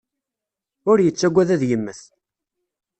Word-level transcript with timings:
Ur 0.89 0.97
yettagad 1.01 1.49
ad 1.55 1.61
yemmet. 1.69 2.01